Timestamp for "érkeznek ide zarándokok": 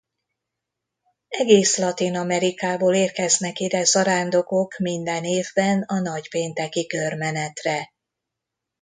2.95-4.77